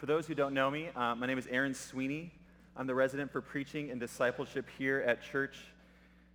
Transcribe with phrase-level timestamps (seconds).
[0.00, 2.32] For those who don't know me, uh, my name is Aaron Sweeney.
[2.74, 5.58] I'm the resident for preaching and discipleship here at church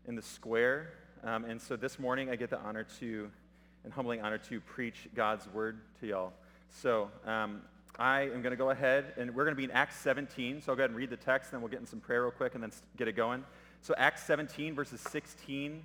[0.07, 0.91] in the square.
[1.23, 3.27] Um, and so this morning I get the honor to,
[3.83, 6.33] and humbling honor to preach God's word to y'all.
[6.69, 7.63] So um,
[7.97, 10.61] I am going to go ahead, and we're going to be in Acts 17.
[10.61, 12.21] So I'll go ahead and read the text, and then we'll get in some prayer
[12.21, 13.43] real quick and then get it going.
[13.81, 15.83] So Acts 17, verses 16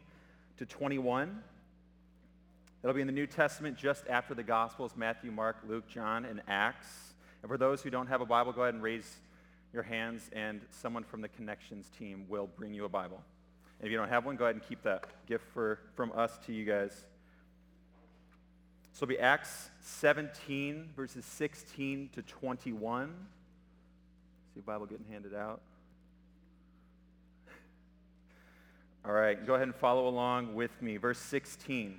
[0.59, 1.43] to 21.
[2.83, 6.43] It'll be in the New Testament just after the Gospels, Matthew, Mark, Luke, John, and
[6.47, 7.10] Acts.
[7.43, 9.19] And for those who don't have a Bible, go ahead and raise
[9.73, 13.23] your hands, and someone from the Connections team will bring you a Bible.
[13.79, 16.39] And if you don't have one, go ahead and keep that gift for, from us
[16.47, 16.93] to you guys.
[18.93, 23.15] So it'll be Acts 17, verses 16 to 21.
[24.55, 25.61] See Bible getting handed out.
[29.05, 30.99] All right, go ahead and follow along with me.
[30.99, 31.99] Verse 16.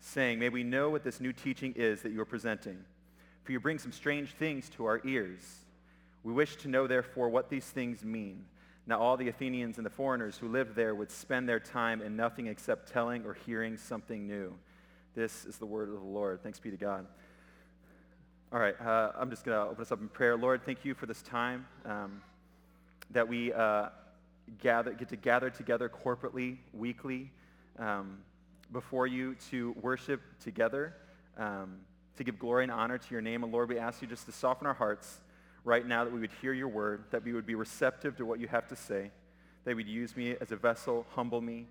[0.00, 2.78] saying, May we know what this new teaching is that you are presenting.
[3.44, 5.40] For you bring some strange things to our ears.
[6.22, 8.44] We wish to know, therefore, what these things mean.
[8.86, 12.16] Now all the Athenians and the foreigners who lived there would spend their time in
[12.16, 14.54] nothing except telling or hearing something new.
[15.14, 16.42] This is the word of the Lord.
[16.42, 17.06] Thanks be to God.
[18.50, 20.36] All right, uh, I'm just going to open us up in prayer.
[20.36, 22.22] Lord, thank you for this time um,
[23.10, 23.90] that we uh,
[24.58, 27.30] gather, get to gather together corporately, weekly.
[27.78, 28.18] Um,
[28.72, 30.94] before you to worship together,
[31.36, 31.78] um,
[32.16, 33.44] to give glory and honor to your name.
[33.44, 35.20] And Lord, we ask you just to soften our hearts
[35.64, 38.40] right now that we would hear your word, that we would be receptive to what
[38.40, 39.10] you have to say,
[39.64, 41.66] that would use me as a vessel, humble me.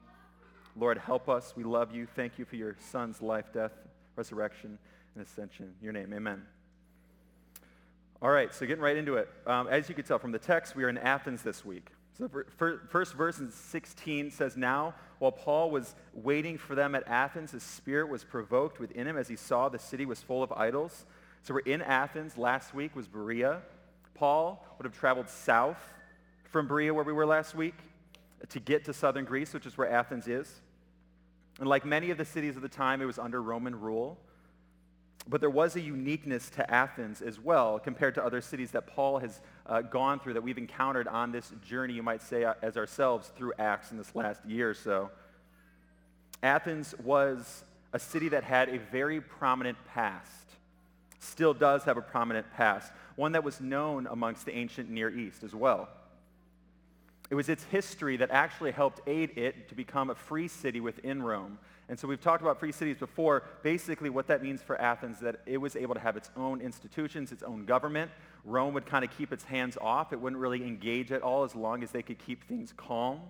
[0.76, 1.54] Lord, help us.
[1.56, 2.06] We love you.
[2.16, 3.72] Thank you for your son's life, death,
[4.16, 4.78] resurrection,
[5.16, 5.74] and ascension.
[5.82, 6.44] Your name, amen.
[8.22, 9.30] All right, so getting right into it.
[9.46, 11.92] Um, as you can tell from the text, we are in Athens this week.
[12.18, 17.08] So the first verse in 16 says, Now, while Paul was waiting for them at
[17.08, 20.52] Athens, his spirit was provoked within him as he saw the city was full of
[20.52, 21.06] idols.
[21.44, 22.36] So we're in Athens.
[22.36, 23.62] Last week was Berea.
[24.16, 25.78] Paul would have traveled south
[26.46, 27.76] from Berea, where we were last week,
[28.50, 30.62] to get to southern Greece, which is where Athens is.
[31.60, 34.18] And like many of the cities of the time, it was under Roman rule.
[35.30, 39.20] But there was a uniqueness to Athens as well compared to other cities that Paul
[39.20, 42.78] has uh, gone through, that we've encountered on this journey, you might say, uh, as
[42.78, 45.10] ourselves through Acts in this last year or so.
[46.42, 50.32] Athens was a city that had a very prominent past,
[51.20, 55.44] still does have a prominent past, one that was known amongst the ancient Near East
[55.44, 55.90] as well.
[57.30, 61.22] It was its history that actually helped aid it to become a free city within
[61.22, 61.60] Rome.
[61.90, 63.44] And so we've talked about free cities before.
[63.64, 66.60] Basically, what that means for Athens is that it was able to have its own
[66.60, 68.12] institutions, its own government.
[68.44, 70.12] Rome would kind of keep its hands off.
[70.12, 73.22] It wouldn't really engage at all as long as they could keep things calm.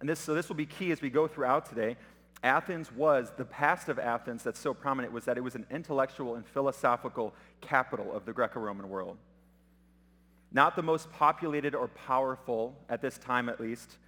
[0.00, 1.96] And this, so this will be key as we go throughout today.
[2.44, 6.36] Athens was, the past of Athens that's so prominent was that it was an intellectual
[6.36, 9.16] and philosophical capital of the Greco-Roman world.
[10.52, 13.98] Not the most populated or powerful at this time at least,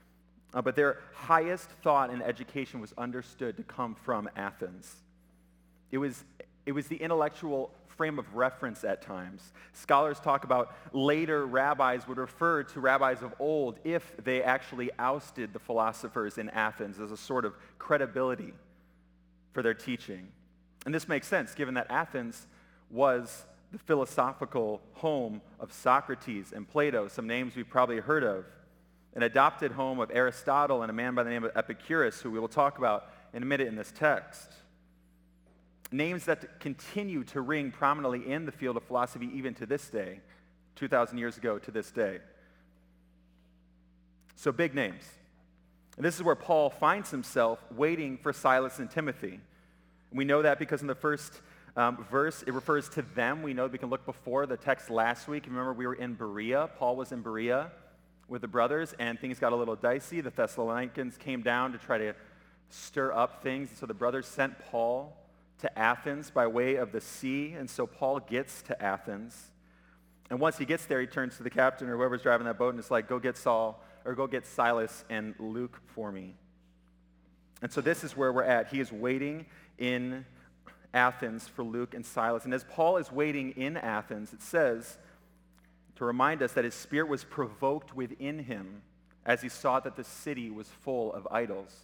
[0.53, 4.97] uh, but their highest thought and education was understood to come from Athens.
[5.91, 6.25] It was,
[6.66, 9.53] it was the intellectual frame of reference at times.
[9.75, 15.53] Scholars talk about later rabbis would refer to rabbis of old if they actually ousted
[15.53, 18.55] the philosophers in Athens as a sort of credibility
[19.53, 20.28] for their teaching.
[20.87, 22.47] And this makes sense given that Athens
[22.91, 28.47] was the philosophical home of Socrates and Plato, some names we've probably heard of
[29.15, 32.38] an adopted home of Aristotle and a man by the name of Epicurus, who we
[32.38, 34.53] will talk about in a minute in this text.
[35.91, 40.20] Names that continue to ring prominently in the field of philosophy even to this day,
[40.76, 42.19] 2,000 years ago to this day.
[44.37, 45.02] So big names.
[45.96, 49.40] And this is where Paul finds himself waiting for Silas and Timothy.
[50.12, 51.40] We know that because in the first
[51.76, 53.43] um, verse, it refers to them.
[53.43, 55.46] We know we can look before the text last week.
[55.46, 56.70] Remember, we were in Berea.
[56.79, 57.70] Paul was in Berea
[58.31, 60.21] with the brothers, and things got a little dicey.
[60.21, 62.15] The Thessalonians came down to try to
[62.71, 63.71] stir up things.
[63.79, 65.17] So the brothers sent Paul
[65.59, 69.50] to Athens by way of the sea, and so Paul gets to Athens.
[70.31, 72.71] And once he gets there, he turns to the captain or whoever's driving that boat
[72.71, 76.37] and is like, go get Saul, or go get Silas and Luke for me.
[77.62, 78.69] And so this is where we're at.
[78.69, 79.44] He is waiting
[79.76, 80.25] in
[80.94, 82.44] Athens for Luke and Silas.
[82.44, 84.99] And as Paul is waiting in Athens, it says
[86.00, 88.81] to remind us that his spirit was provoked within him
[89.26, 91.76] as he saw that the city was full of idols.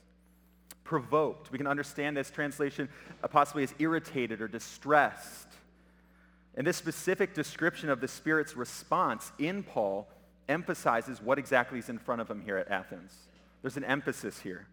[0.84, 1.52] Provoked.
[1.52, 2.88] We can understand this translation
[3.22, 5.48] uh, possibly as irritated or distressed.
[6.54, 10.08] And this specific description of the Spirit's response in Paul
[10.48, 13.12] emphasizes what exactly is in front of him here at Athens.
[13.60, 14.66] There's an emphasis here.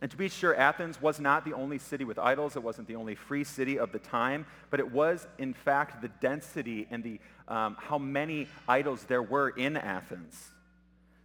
[0.00, 2.54] And to be sure, Athens was not the only city with idols.
[2.54, 6.08] It wasn't the only free city of the time, but it was, in fact, the
[6.08, 10.52] density and the, um, how many idols there were in Athens.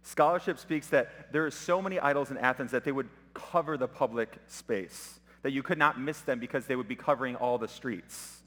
[0.02, 3.88] Scholarship speaks that there are so many idols in Athens that they would cover the
[3.88, 7.68] public space, that you could not miss them because they would be covering all the
[7.68, 8.40] streets.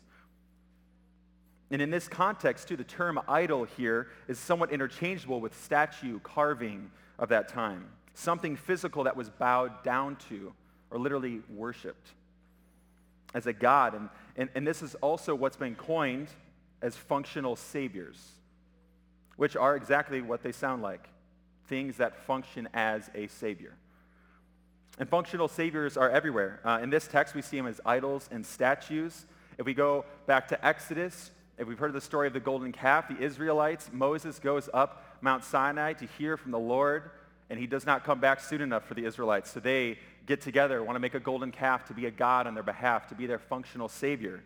[1.69, 6.91] And in this context, too, the term idol here is somewhat interchangeable with statue, carving
[7.19, 7.85] of that time.
[8.13, 10.53] Something physical that was bowed down to
[10.89, 12.09] or literally worshiped
[13.33, 13.93] as a god.
[13.95, 16.29] And, and, and this is also what's been coined
[16.81, 18.31] as functional saviors,
[19.35, 21.09] which are exactly what they sound like
[21.67, 23.73] things that function as a savior.
[24.99, 26.59] And functional saviors are everywhere.
[26.63, 29.25] Uh, in this text, we see them as idols and statues.
[29.57, 33.07] If we go back to Exodus, if we've heard the story of the golden calf,
[33.07, 37.11] the Israelites, Moses goes up Mount Sinai to hear from the Lord,
[37.49, 39.51] and he does not come back soon enough for the Israelites.
[39.51, 42.53] So they get together, want to make a golden calf to be a God on
[42.53, 44.43] their behalf, to be their functional savior.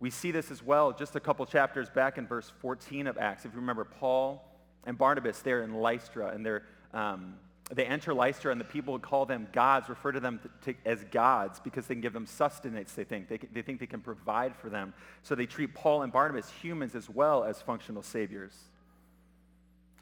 [0.00, 3.44] We see this as well just a couple chapters back in verse 14 of Acts.
[3.44, 4.42] If you remember, Paul
[4.84, 7.34] and Barnabas, they're in Lystra, and they're um,
[7.72, 11.04] they enter Lystra and the people call them gods, refer to them to, to, as
[11.04, 13.28] gods because they can give them sustenance, they think.
[13.28, 14.92] They, they think they can provide for them.
[15.22, 18.54] So they treat Paul and Barnabas humans as well as functional saviors.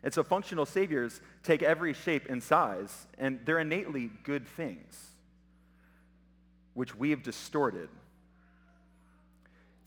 [0.03, 5.11] And so functional saviors take every shape and size, and they're innately good things,
[6.73, 7.91] which we have distorted.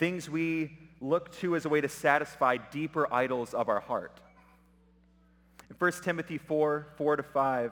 [0.02, 4.20] Things we look to as a way to satisfy deeper idols of our heart.
[5.78, 7.72] 1 Timothy 4, 4 to 5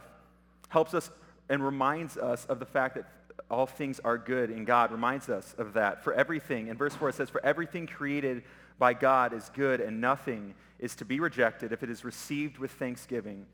[0.68, 1.10] helps us
[1.50, 3.06] and reminds us of the fact that
[3.50, 6.04] all things are good in God, reminds us of that.
[6.04, 8.44] For everything, in verse 4 it says, For everything created
[8.78, 12.70] by God is good, and nothing is to be rejected if it is received with
[12.70, 13.48] thanksgiving,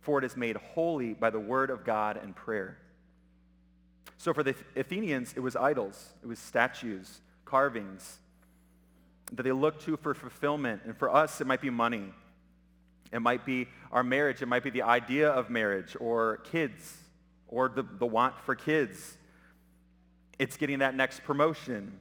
[0.00, 2.78] for it is made holy by the word of God and prayer.
[4.16, 8.20] So for the Athenians, it was idols, it was statues, carvings
[9.32, 10.82] that they look to for fulfillment.
[10.84, 12.04] And for us, it might be money.
[13.12, 14.42] It might be our marriage.
[14.42, 16.98] It might be the idea of marriage or kids
[17.48, 19.16] or the, the want for kids.
[20.38, 22.00] It's getting that next promotion.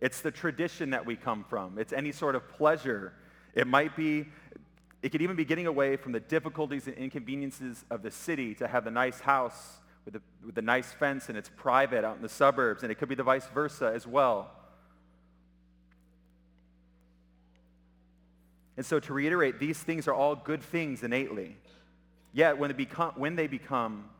[0.00, 1.78] It's the tradition that we come from.
[1.78, 3.12] It's any sort of pleasure.
[3.54, 4.26] It might be,
[5.02, 8.68] it could even be getting away from the difficulties and inconveniences of the city to
[8.68, 12.22] have the nice house with the, with the nice fence and it's private out in
[12.22, 12.82] the suburbs.
[12.82, 14.50] And it could be the vice versa as well.
[18.76, 21.56] And so to reiterate, these things are all good things innately.
[22.32, 24.10] Yet when they become, when they become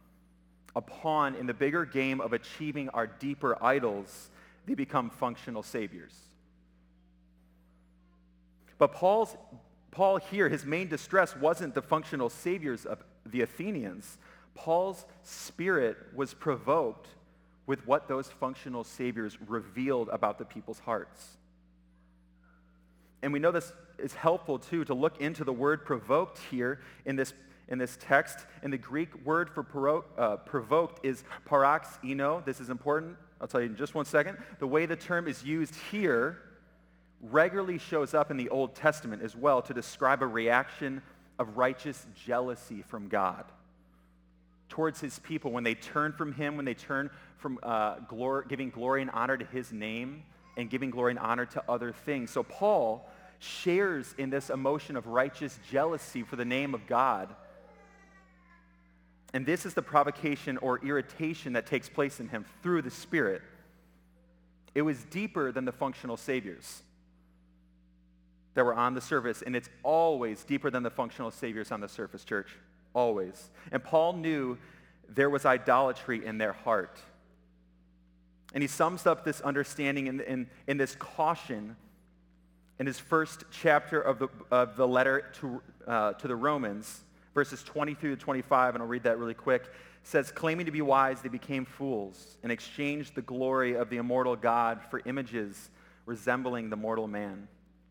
[0.75, 4.31] a pawn in the bigger game of achieving our deeper idols,
[4.67, 6.15] they become functional saviors.
[8.79, 9.37] But Paul's,
[9.91, 14.19] Paul here, his main distress wasn't the functional saviors of the Athenians.
[14.55, 17.09] Paul's spirit was provoked
[17.67, 21.37] with what those functional saviors revealed about the people's hearts.
[23.23, 27.17] And we know this is helpful too to look into the word provoked here in
[27.17, 27.33] this,
[27.69, 28.47] in this text.
[28.63, 32.45] And the Greek word for uh, provoked is paroxeno.
[32.45, 33.17] This is important.
[33.41, 34.39] I'll tell you in just one second.
[34.59, 36.39] The way the term is used here
[37.23, 41.03] regularly shows up in the Old Testament as well to describe a reaction
[41.39, 43.45] of righteous jealousy from God
[44.69, 47.97] towards his people when they turn from him, when they turn from uh,
[48.49, 50.23] giving glory and honor to his name
[50.57, 52.31] and giving glory and honor to other things.
[52.31, 57.35] So Paul shares in this emotion of righteous jealousy for the name of God.
[59.33, 63.43] And this is the provocation or irritation that takes place in him through the Spirit.
[64.75, 66.83] It was deeper than the functional saviors
[68.55, 71.89] that were on the surface, and it's always deeper than the functional saviors on the
[71.89, 72.49] surface, church.
[72.95, 73.51] Always.
[73.71, 74.57] And Paul knew
[75.09, 76.99] there was idolatry in their heart.
[78.55, 81.77] And he sums up this understanding in, in, in this caution
[82.79, 87.03] in his first chapter of the, of the letter to, uh, to the Romans,
[87.35, 89.65] verses 23 to 25, and I'll read that really quick,
[90.03, 94.37] says, Claiming to be wise, they became fools and exchanged the glory of the immortal
[94.37, 95.71] God for images
[96.05, 97.49] resembling the mortal man,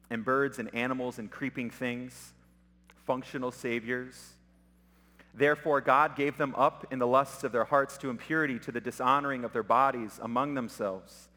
[0.10, 2.34] and birds and animals and creeping things,
[3.06, 4.32] functional saviors.
[5.34, 8.80] Therefore, God gave them up in the lusts of their hearts to impurity, to the
[8.80, 11.28] dishonoring of their bodies among themselves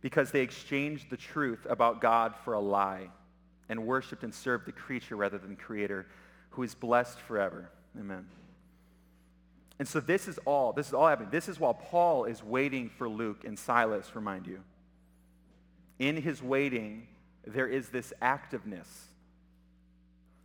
[0.00, 3.08] because they exchanged the truth about God for a lie
[3.68, 6.06] and worshiped and served the creature rather than the creator
[6.50, 7.70] who is blessed forever.
[7.98, 8.26] Amen.
[9.78, 11.30] And so this is all, this is all happening.
[11.30, 14.60] This is while Paul is waiting for Luke and Silas, remind you.
[15.98, 17.08] In his waiting,
[17.46, 18.86] there is this activeness.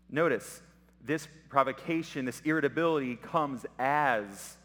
[0.10, 0.62] Notice,
[1.04, 4.58] this provocation, this irritability comes as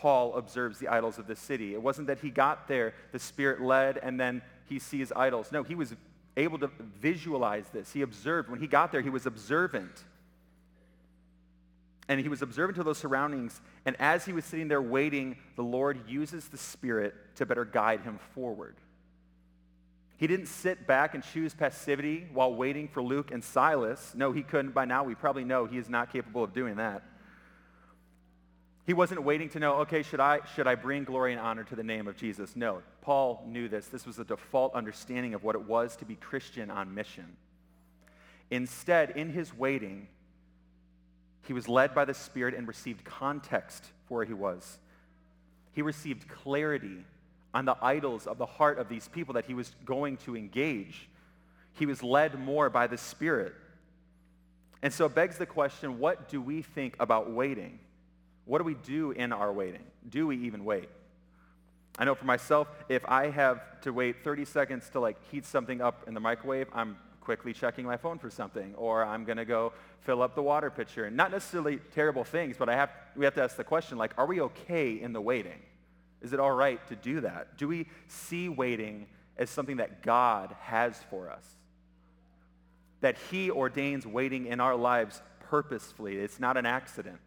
[0.00, 1.74] Paul observes the idols of the city.
[1.74, 5.52] It wasn't that he got there, the Spirit led, and then he sees idols.
[5.52, 5.94] No, he was
[6.38, 7.92] able to visualize this.
[7.92, 8.48] He observed.
[8.48, 10.04] When he got there, he was observant
[12.08, 13.60] and he was observant to those surroundings.
[13.86, 18.00] And as he was sitting there waiting, the Lord uses the Spirit to better guide
[18.00, 18.74] him forward.
[20.16, 24.12] He didn't sit back and choose passivity while waiting for Luke and Silas.
[24.16, 24.72] No, he couldn't.
[24.72, 27.04] By now, we probably know he is not capable of doing that.
[28.86, 31.76] He wasn't waiting to know, okay, should I, should I bring glory and honor to
[31.76, 32.56] the name of Jesus?
[32.56, 33.86] No, Paul knew this.
[33.86, 37.36] This was a default understanding of what it was to be Christian on mission.
[38.50, 40.08] Instead, in his waiting,
[41.46, 44.78] he was led by the Spirit and received context for where he was.
[45.72, 47.04] He received clarity
[47.54, 51.08] on the idols of the heart of these people that he was going to engage.
[51.74, 53.54] He was led more by the Spirit.
[54.82, 57.78] And so it begs the question, what do we think about waiting?
[58.44, 59.84] What do we do in our waiting?
[60.08, 60.88] Do we even wait?
[61.98, 65.80] I know for myself, if I have to wait 30 seconds to like heat something
[65.80, 69.44] up in the microwave, I'm quickly checking my phone for something, or I'm going to
[69.44, 71.10] go fill up the water pitcher.
[71.10, 74.26] Not necessarily terrible things, but I have, we have to ask the question, like, are
[74.26, 75.60] we okay in the waiting?
[76.22, 77.56] Is it all right to do that?
[77.56, 79.06] Do we see waiting
[79.36, 81.44] as something that God has for us?
[83.00, 86.16] That he ordains waiting in our lives purposefully.
[86.16, 87.18] It's not an accident.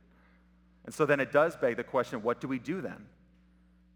[0.86, 3.06] And so then it does beg the question, what do we do then?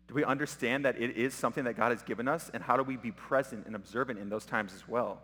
[0.07, 2.49] Do we understand that it is something that God has given us?
[2.53, 5.21] And how do we be present and observant in those times as well?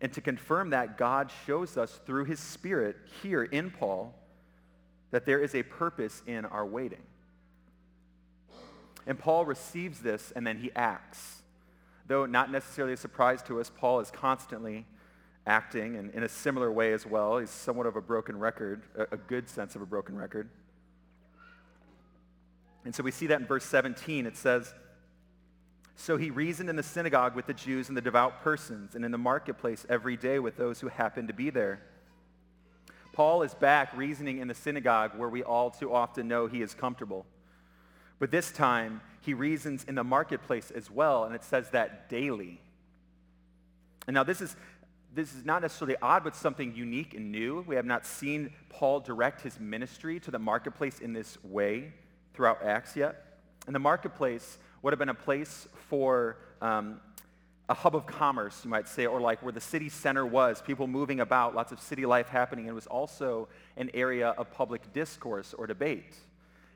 [0.00, 4.14] And to confirm that, God shows us through his Spirit here in Paul
[5.10, 7.02] that there is a purpose in our waiting.
[9.06, 11.42] And Paul receives this and then he acts.
[12.06, 14.86] Though not necessarily a surprise to us, Paul is constantly
[15.46, 17.38] acting and in a similar way as well.
[17.38, 20.48] He's somewhat of a broken record, a, good sense of a broken record.
[22.84, 24.26] And so we see that in verse 17.
[24.26, 24.72] It says,
[25.96, 29.12] so he reasoned in the synagogue with the Jews and the devout persons, and in
[29.12, 31.80] the marketplace every day with those who happened to be there.
[33.12, 36.74] Paul is back reasoning in the synagogue where we all too often know he is
[36.74, 37.26] comfortable.
[38.18, 42.60] But this time, he reasons in the marketplace as well, and it says that daily.
[44.06, 44.56] And now this is,
[45.14, 47.64] this is not necessarily odd, but something unique and new.
[47.66, 51.92] We have not seen Paul direct his ministry to the marketplace in this way
[52.34, 53.38] throughout Acts yet.
[53.66, 57.00] And the marketplace would have been a place for um,
[57.68, 60.86] a hub of commerce, you might say, or like where the city center was, people
[60.86, 62.64] moving about, lots of city life happening.
[62.64, 66.16] And it was also an area of public discourse or debate.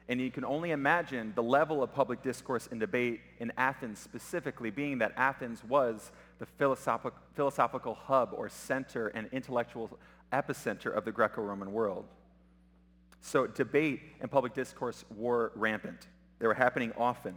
[0.08, 4.70] And you can only imagine the level of public discourse and debate in Athens specifically,
[4.70, 9.98] being that Athens was the philosophic, philosophical hub or center and intellectual
[10.32, 12.06] epicenter of the Greco-Roman world.
[13.20, 16.06] So debate and public discourse were rampant.
[16.38, 17.34] They were happening often.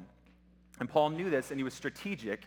[0.79, 2.43] And Paul knew this, and he was strategic,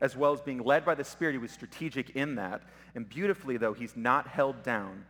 [0.00, 1.32] as well as being led by the Spirit.
[1.32, 2.62] He was strategic in that.
[2.94, 5.04] And beautifully, though, he's not held down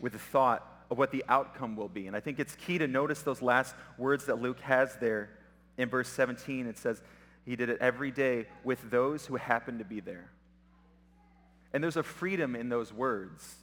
[0.00, 2.06] with the thought of what the outcome will be.
[2.06, 5.30] And I think it's key to notice those last words that Luke has there
[5.76, 6.66] in verse 17.
[6.66, 7.02] It says,
[7.48, 10.30] He did it every day with those who happened to be there.
[11.72, 13.54] And there's a freedom in those words.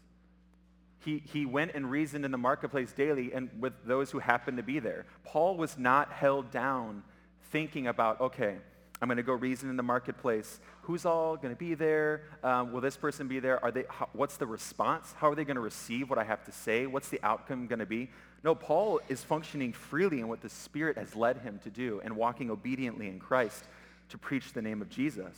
[1.03, 4.63] He, he went and reasoned in the marketplace daily and with those who happened to
[4.63, 5.05] be there.
[5.23, 7.03] Paul was not held down
[7.51, 8.57] thinking about, okay,
[9.05, 10.59] I'm going to go reason in the marketplace.
[10.81, 12.23] Who's all going to be there?
[12.43, 13.63] Um, will this person be there?
[13.63, 15.13] Are they, how, what's the response?
[15.17, 16.87] How are they going to receive what I have to say?
[16.87, 18.09] What's the outcome going to be?
[18.43, 22.15] No, Paul is functioning freely in what the Spirit has led him to do and
[22.15, 23.65] walking obediently in Christ
[24.09, 25.37] to preach the name of Jesus.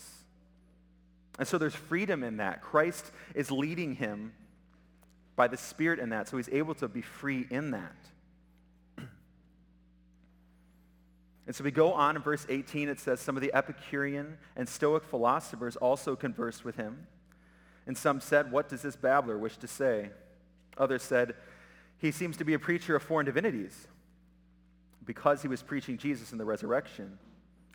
[1.37, 2.61] And so there's freedom in that.
[2.61, 4.31] Christ is leading him
[5.35, 7.97] by the Spirit in that, so he's able to be free in that.
[11.47, 14.67] And so we go on in verse 18, it says, Some of the Epicurean and
[14.67, 17.07] Stoic philosophers also conversed with him.
[17.87, 20.09] And some said, What does this babbler wish to say?
[20.77, 21.35] Others said,
[21.99, 23.87] He seems to be a preacher of foreign divinities
[25.05, 27.17] because he was preaching Jesus in the resurrection.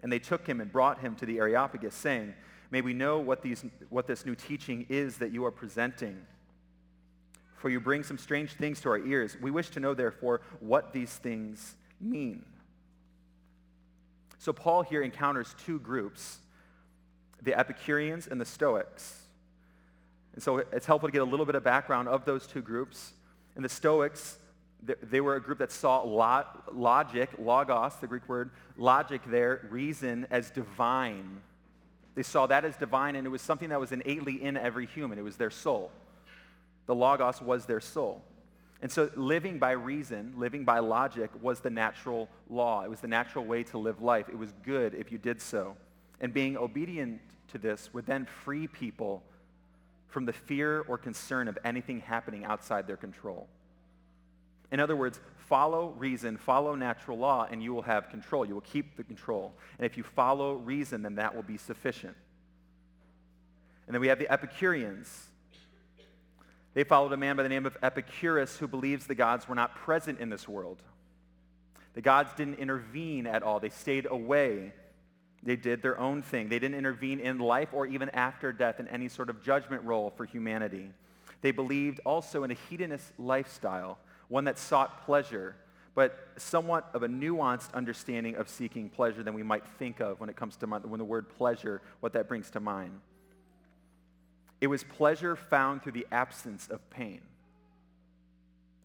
[0.02, 2.35] And they took him and brought him to the Areopagus, saying,
[2.71, 6.21] May we know what, these, what this new teaching is that you are presenting.
[7.57, 9.37] For you bring some strange things to our ears.
[9.41, 12.45] We wish to know, therefore, what these things mean.
[14.42, 16.38] So Paul here encounters two groups
[17.42, 19.20] the Epicureans and the Stoics.
[20.34, 23.12] And so it's helpful to get a little bit of background of those two groups.
[23.54, 24.38] And the Stoics,
[24.82, 30.50] they were a group that saw logic, logos, the Greek word, logic there, reason, as
[30.50, 31.40] divine.
[32.16, 35.20] They saw that as divine, and it was something that was innately in every human.
[35.20, 35.92] It was their soul.
[36.87, 38.22] The logos was their soul.
[38.82, 42.82] And so living by reason, living by logic was the natural law.
[42.82, 44.28] It was the natural way to live life.
[44.28, 45.76] It was good if you did so.
[46.20, 47.20] And being obedient
[47.52, 49.22] to this would then free people
[50.08, 53.46] from the fear or concern of anything happening outside their control.
[54.72, 58.44] In other words, follow reason, follow natural law, and you will have control.
[58.44, 59.54] You will keep the control.
[59.78, 62.16] And if you follow reason, then that will be sufficient.
[63.86, 65.28] And then we have the Epicureans.
[66.75, 69.75] They followed a man by the name of Epicurus who believes the gods were not
[69.75, 70.83] present in this world.
[71.95, 73.61] The gods didn't intervene at all.
[73.61, 74.73] They stayed away.
[75.43, 76.49] They did their own thing.
[76.49, 80.11] They didn't intervene in life or even after death in any sort of judgment role
[80.17, 80.91] for humanity.
[81.43, 83.99] They believed also in a hedonist lifestyle,
[84.29, 85.57] one that sought pleasure,
[85.95, 90.31] but somewhat of a nuanced understanding of seeking pleasure than we might think of when
[90.31, 93.00] it comes to when the word pleasure, what that brings to mind.
[94.62, 97.21] It was pleasure found through the absence of pain.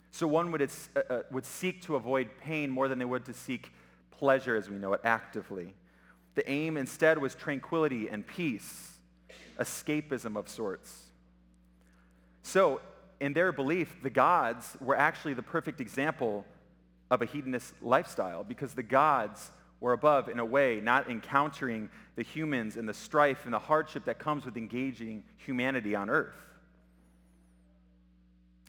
[0.10, 3.34] So one would, uh, uh, would seek to avoid pain more than they would to
[3.36, 3.72] seek
[4.10, 5.76] pleasure as we know it actively.
[6.34, 8.94] The aim instead was tranquility and peace,
[9.60, 11.04] escapism of sorts.
[12.42, 12.82] So,
[13.20, 16.44] in their belief, the gods were actually the perfect example
[17.12, 22.24] of a hedonist lifestyle because the gods were above in a way, not encountering the
[22.24, 26.36] humans and the strife and the hardship that comes with engaging humanity on earth.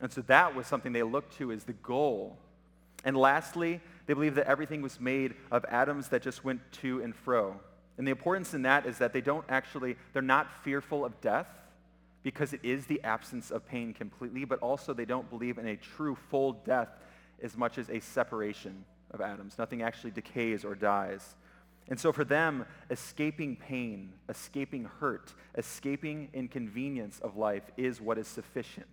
[0.00, 2.38] And so that was something they looked to as the goal.
[3.05, 7.15] And lastly, they believed that everything was made of atoms that just went to and
[7.15, 7.59] fro.
[7.97, 11.49] And the importance in that is that they don't actually, they're not fearful of death
[12.23, 15.77] because it is the absence of pain completely, but also they don't believe in a
[15.77, 16.89] true full death
[17.43, 19.58] as much as a separation of atoms.
[19.58, 21.36] Nothing actually decays or dies.
[21.88, 28.28] And so for them, escaping pain, escaping hurt, escaping inconvenience of life is what is
[28.28, 28.86] sufficient.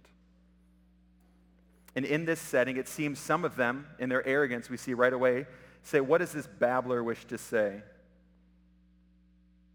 [1.96, 5.14] And in this setting, it seems some of them, in their arrogance, we see right
[5.14, 5.46] away,
[5.84, 7.82] say, What does this babbler wish to say?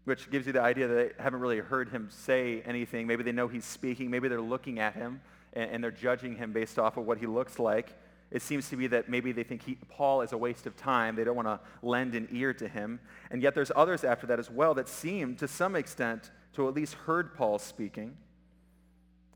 [0.05, 3.05] Which gives you the idea that they haven't really heard him say anything.
[3.05, 4.09] Maybe they know he's speaking.
[4.09, 5.21] Maybe they're looking at him
[5.53, 7.95] and, and they're judging him based off of what he looks like.
[8.31, 11.15] It seems to be that maybe they think he, Paul is a waste of time.
[11.15, 13.01] They don't want to lend an ear to him.
[13.29, 16.73] And yet there's others after that as well that seem, to some extent, to at
[16.73, 18.15] least heard Paul speaking,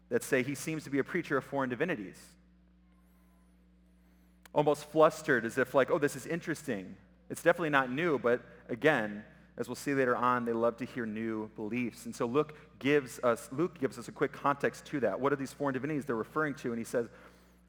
[0.10, 2.20] that say he seems to be a preacher of foreign divinities.
[4.54, 6.96] Almost flustered as if like, oh, this is interesting.
[7.30, 9.24] It's definitely not new, but again,
[9.58, 12.06] as we'll see later on, they love to hear new beliefs.
[12.06, 15.20] And so Luke gives us, Luke gives us a quick context to that.
[15.20, 16.70] What are these foreign divinities they're referring to?
[16.70, 17.08] And he says,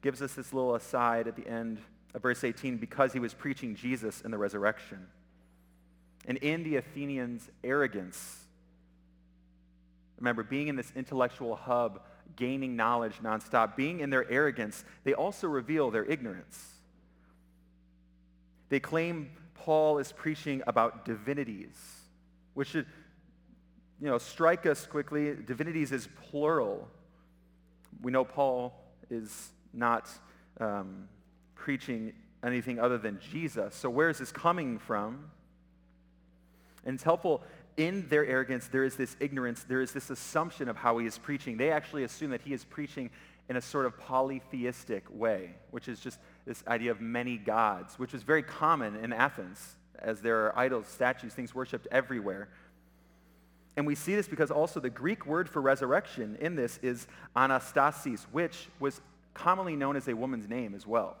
[0.01, 1.79] gives us this little aside at the end
[2.13, 5.07] of verse 18 because he was preaching Jesus in the resurrection.
[6.27, 8.45] And in the Athenians' arrogance,
[10.17, 12.01] remember, being in this intellectual hub,
[12.35, 16.73] gaining knowledge nonstop, being in their arrogance, they also reveal their ignorance.
[18.69, 21.75] They claim Paul is preaching about divinities,
[22.53, 22.85] which should
[23.99, 25.35] you know, strike us quickly.
[25.45, 26.87] Divinities is plural.
[28.01, 28.73] We know Paul
[29.09, 30.09] is not
[30.59, 31.07] um,
[31.55, 33.75] preaching anything other than Jesus.
[33.75, 35.29] So where is this coming from?
[36.85, 37.43] And it's helpful
[37.77, 41.17] in their arrogance, there is this ignorance, there is this assumption of how he is
[41.17, 41.57] preaching.
[41.57, 43.11] They actually assume that he is preaching
[43.49, 48.13] in a sort of polytheistic way, which is just this idea of many gods, which
[48.13, 52.49] was very common in Athens, as there are idols, statues, things worshipped everywhere.
[53.77, 58.23] And we see this because also the Greek word for resurrection in this is anastasis,
[58.31, 59.01] which was
[59.37, 61.17] commonly known as a woman's name as well.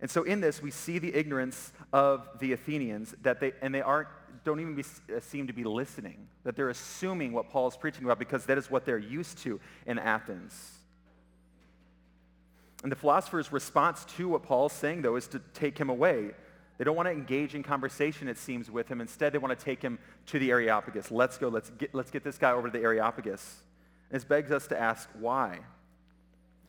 [0.00, 3.82] And so in this, we see the ignorance of the Athenians that they, and they
[3.82, 4.08] aren't,
[4.44, 4.84] don't even be,
[5.20, 8.70] seem to be listening, that they're assuming what Paul is preaching about because that is
[8.70, 10.78] what they're used to in Athens.
[12.82, 16.30] And the philosopher's response to what Paul's saying, though, is to take him away.
[16.78, 19.02] They don't want to engage in conversation, it seems, with him.
[19.02, 21.10] Instead, they want to take him to the Areopagus.
[21.10, 23.60] Let's go, let's get, let's get this guy over to the Areopagus.
[24.08, 25.58] And this begs us to ask why.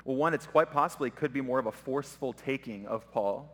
[0.06, 3.50] Well, one, it's quite possibly could be more of a forceful taking of Paul.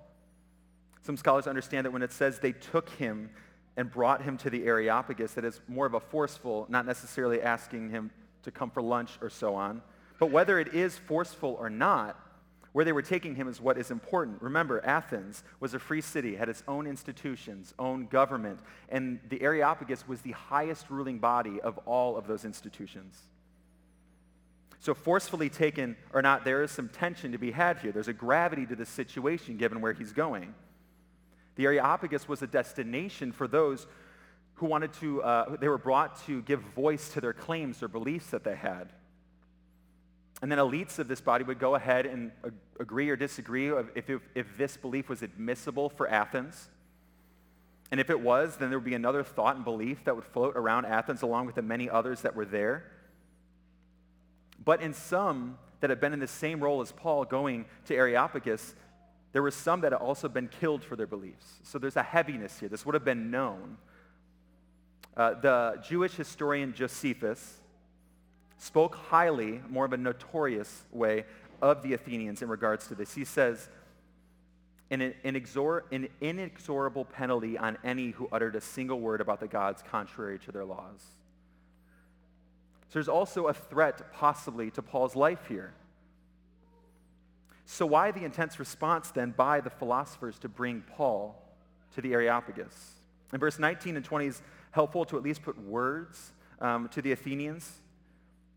[1.02, 3.30] Some scholars understand that when it says they took him
[3.76, 7.90] and brought him to the Areopagus, that it's more of a forceful, not necessarily asking
[7.90, 8.12] him
[8.44, 9.82] to come for lunch or so on.
[10.20, 12.18] But whether it is forceful or not,
[12.78, 14.40] Where they were taking him is what is important.
[14.40, 20.08] Remember, Athens was a free city, had its own institutions, own government, and the Areopagus
[20.08, 23.20] was the highest ruling body of all of those institutions.
[24.80, 27.92] So, forcefully taken or not, there is some tension to be had here.
[27.92, 30.54] There's a gravity to the situation given where he's going.
[31.56, 33.88] The Areopagus was a destination for those
[34.56, 38.28] who wanted to, uh, they were brought to give voice to their claims or beliefs
[38.28, 38.90] that they had.
[40.42, 42.32] And then elites of this body would go ahead and
[42.80, 46.70] agree or disagree if, if, if this belief was admissible for Athens.
[47.92, 50.56] And if it was, then there would be another thought and belief that would float
[50.56, 52.84] around Athens along with the many others that were there.
[54.68, 58.76] But in some that had been in the same role as Paul going to Areopagus,
[59.32, 61.62] there were some that had also been killed for their beliefs.
[61.64, 62.68] So there's a heaviness here.
[62.68, 63.78] This would have been known.
[65.16, 67.60] Uh, the Jewish historian Josephus
[68.58, 71.24] spoke highly, more of a notorious way,
[71.62, 73.14] of the Athenians in regards to this.
[73.14, 73.70] He says,
[74.92, 79.82] an, an, an inexorable penalty on any who uttered a single word about the gods
[79.90, 81.06] contrary to their laws.
[82.90, 85.74] So there's also a threat, possibly, to Paul's life here.
[87.66, 91.36] So, why the intense response then by the philosophers to bring Paul
[91.96, 92.94] to the Areopagus?
[93.34, 97.12] In verse 19 and 20 is helpful to at least put words um, to the
[97.12, 97.70] Athenians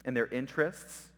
[0.04, 1.08] and their interests.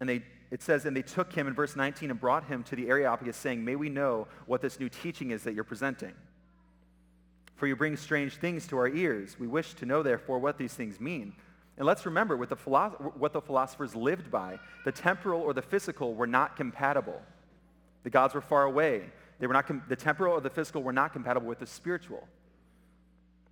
[0.00, 2.76] And they, it says, and they took him in verse 19 and brought him to
[2.76, 6.14] the Areopagus, saying, May we know what this new teaching is that you're presenting.
[7.58, 9.36] For you bring strange things to our ears.
[9.38, 11.34] We wish to know, therefore, what these things mean.
[11.76, 14.60] And let's remember what the, philosoph- what the philosophers lived by.
[14.84, 17.20] The temporal or the physical were not compatible.
[18.04, 19.10] The gods were far away.
[19.40, 22.28] They were not com- the temporal or the physical were not compatible with the spiritual.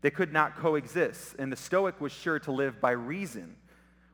[0.02, 1.34] They could not coexist.
[1.40, 3.56] And the Stoic was sure to live by reason,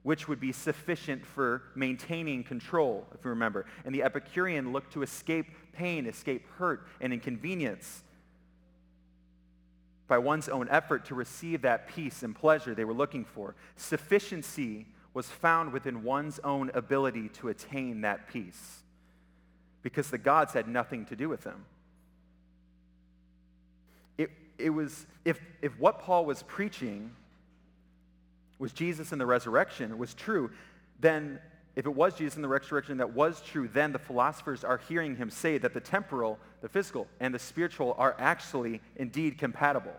[0.05, 3.67] which would be sufficient for maintaining control, if you remember.
[3.85, 8.05] And the Epicurean looked to escape pain, escape hurt, and inconvenience
[10.13, 13.55] by one's own effort to receive that peace and pleasure they were looking for.
[13.77, 18.83] Sufficiency was found within one's own ability to attain that peace
[19.81, 21.65] because the gods had nothing to do with them.
[24.19, 27.13] It, it was, if, if what Paul was preaching
[28.59, 30.51] was Jesus and the resurrection was true,
[31.01, 31.39] then
[31.75, 35.17] if it was Jesus in the resurrection that was true, then the philosophers are hearing
[35.17, 39.95] him say that the temporal, the physical, and the spiritual are actually indeed compatible.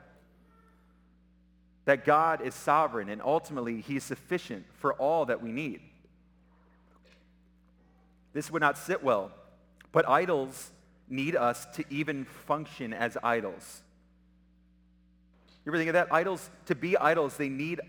[1.86, 5.82] That God is sovereign and ultimately he's sufficient for all that we need.
[8.34, 9.32] This would not sit well,
[9.92, 10.72] but idols
[11.10, 13.82] need us to even function as idols.
[15.66, 16.14] You ever think of that?
[16.14, 17.82] Idols, to be idols, they need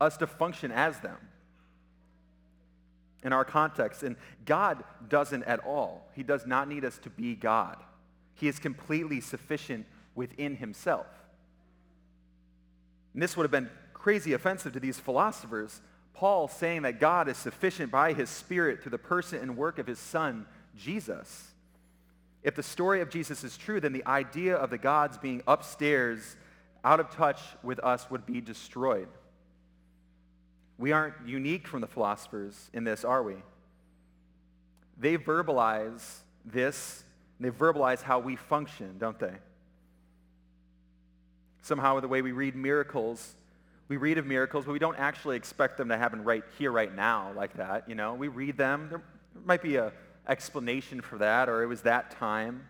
[0.00, 1.18] us to function as them
[3.22, 4.02] in our context.
[4.02, 6.08] And God doesn't at all.
[6.14, 7.76] He does not need us to be God.
[8.34, 11.06] He is completely sufficient within himself.
[13.14, 15.80] And this would have been crazy offensive to these philosophers.
[16.14, 19.86] Paul saying that God is sufficient by his Spirit through the person and work of
[19.86, 21.48] his Son, Jesus.
[22.42, 26.36] If the story of Jesus is true, then the idea of the gods being upstairs,
[26.84, 29.08] out of touch with us, would be destroyed.
[30.78, 33.34] We aren't unique from the philosophers in this, are we?
[34.98, 37.04] They verbalize this,
[37.40, 39.34] they verbalize how we function, don't they?
[41.62, 43.34] Somehow, the way we read miracles,
[43.88, 46.94] we read of miracles, but we don't actually expect them to happen right here, right
[46.94, 47.88] now, like that.
[47.88, 48.88] You know, we read them.
[48.90, 49.02] There
[49.44, 49.92] might be a
[50.28, 52.66] explanation for that, or it was that time.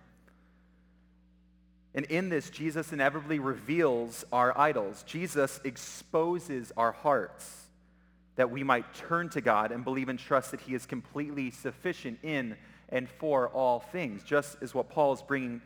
[1.94, 5.02] And in this, Jesus inevitably reveals our idols.
[5.04, 7.67] Jesus exposes our hearts
[8.38, 12.20] that we might turn to God and believe and trust that he is completely sufficient
[12.22, 12.56] in
[12.88, 15.60] and for all things, just as what Paul is bringing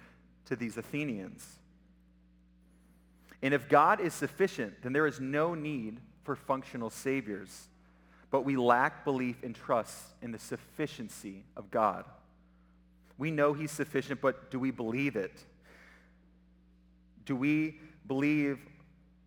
[0.46, 1.46] to these Athenians.
[3.42, 7.68] And if God is sufficient, then there is no need for functional saviors.
[8.30, 12.06] But we lack belief and trust in the sufficiency of God.
[13.18, 15.44] We know he's sufficient, but do we believe it?
[17.26, 18.60] Do we believe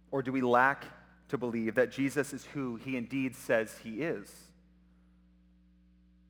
[0.10, 0.86] or do we lack
[1.30, 4.32] to believe that Jesus is who he indeed says he is.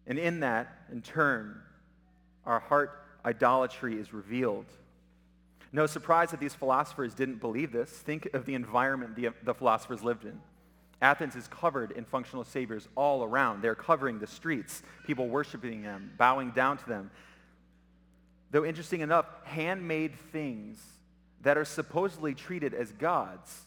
[0.08, 1.60] And in that, in turn,
[2.46, 4.66] our heart idolatry is revealed.
[5.72, 7.90] No surprise that these philosophers didn't believe this.
[7.90, 10.40] Think of the environment the, the philosophers lived in.
[11.02, 13.62] Athens is covered in functional saviors all around.
[13.62, 17.12] They're covering the streets, people worshiping them, bowing down to them.
[18.52, 20.82] Though interesting enough, handmade things
[21.42, 23.65] that are supposedly treated as gods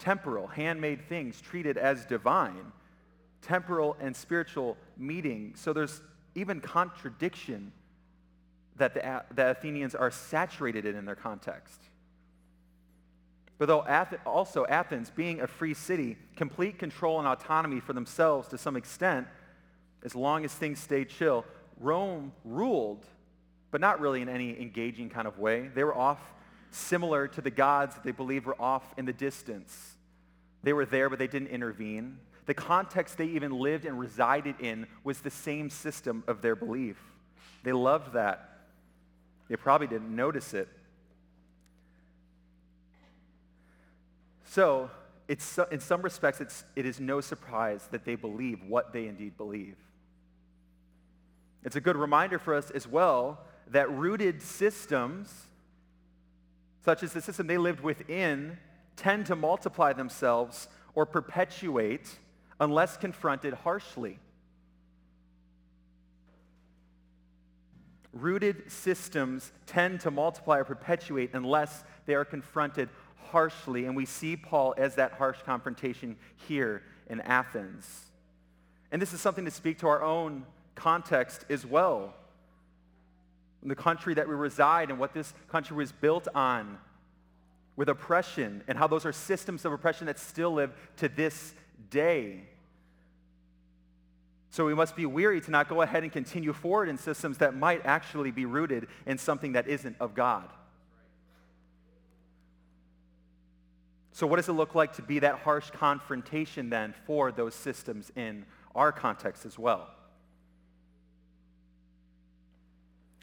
[0.00, 2.72] temporal, handmade things treated as divine
[3.42, 5.54] temporal and spiritual meeting.
[5.56, 6.02] So there's
[6.34, 7.72] even contradiction
[8.76, 11.80] that the, the Athenians are saturated in in their context.
[13.58, 18.48] But though Ath- also Athens, being a free city, complete control and autonomy for themselves
[18.48, 19.26] to some extent,
[20.02, 21.44] as long as things stayed chill,
[21.78, 23.04] Rome ruled,
[23.70, 25.68] but not really in any engaging kind of way.
[25.74, 26.20] They were off
[26.70, 29.96] similar to the gods that they believed were off in the distance.
[30.62, 32.18] They were there, but they didn't intervene.
[32.46, 36.96] The context they even lived and resided in was the same system of their belief.
[37.62, 38.58] They loved that.
[39.48, 40.68] They probably didn't notice it.
[44.44, 44.90] So,
[45.28, 49.36] it's, in some respects, it's, it is no surprise that they believe what they indeed
[49.36, 49.76] believe.
[51.62, 55.46] It's a good reminder for us as well that rooted systems,
[56.84, 58.58] such as the system they lived within,
[58.96, 62.18] tend to multiply themselves or perpetuate
[62.58, 64.18] unless confronted harshly.
[68.12, 74.36] Rooted systems tend to multiply or perpetuate unless they are confronted harshly, and we see
[74.36, 76.16] Paul as that harsh confrontation
[76.48, 78.06] here in Athens.
[78.90, 82.14] And this is something to speak to our own context as well.
[83.62, 86.78] The country that we reside and what this country was built on
[87.76, 91.54] with oppression and how those are systems of oppression that still live to this
[91.90, 92.42] day.
[94.50, 97.54] So we must be weary to not go ahead and continue forward in systems that
[97.54, 100.48] might actually be rooted in something that isn't of God.
[104.12, 108.12] So, what does it look like to be that harsh confrontation then for those systems
[108.16, 108.44] in
[108.74, 109.88] our context as well?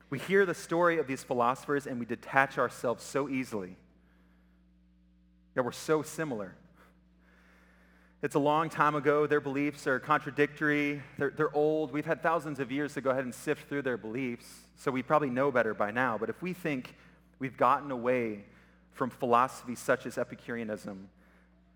[0.09, 3.75] We hear the story of these philosophers and we detach ourselves so easily.
[5.53, 6.55] That we're so similar.
[8.23, 9.27] It's a long time ago.
[9.27, 11.03] Their beliefs are contradictory.
[11.17, 11.91] They're, they're old.
[11.91, 15.03] We've had thousands of years to go ahead and sift through their beliefs, so we
[15.03, 16.17] probably know better by now.
[16.17, 16.95] But if we think
[17.37, 18.45] we've gotten away
[18.93, 21.09] from philosophy such as Epicureanism,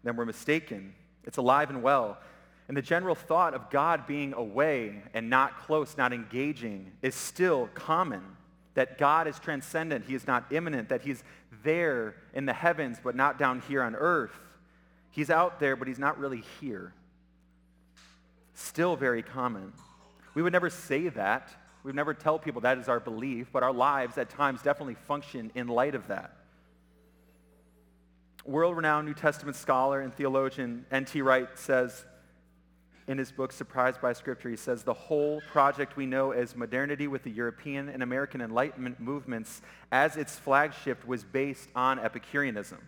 [0.04, 0.96] then we're mistaken.
[1.26, 2.18] It's alive and well.
[2.72, 7.68] And the general thought of God being away and not close, not engaging, is still
[7.74, 8.22] common.
[8.76, 11.22] That God is transcendent, He is not immanent, that He's
[11.66, 14.40] there in the heavens, but not down here on earth.
[15.10, 16.94] He's out there, but He's not really here.
[18.54, 19.74] Still very common.
[20.34, 21.50] We would never say that.
[21.84, 24.96] We would never tell people that is our belief, but our lives at times definitely
[24.96, 26.38] function in light of that
[28.46, 31.22] world-renowned New Testament scholar and theologian N.T.
[31.22, 32.06] Wright says
[33.12, 37.08] in his book Surprised by Scripture, he says, the whole project we know as modernity
[37.08, 42.80] with the European and American Enlightenment movements as its flagship was based on Epicureanism.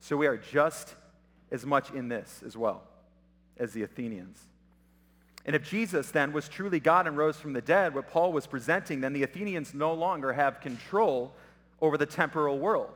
[0.00, 0.94] So we are just
[1.52, 2.82] as much in this as well
[3.58, 4.40] as the Athenians.
[5.46, 8.46] And if Jesus then was truly God and rose from the dead, what Paul was
[8.46, 11.32] presenting, then the Athenians no longer have control
[11.80, 12.92] over the temporal world.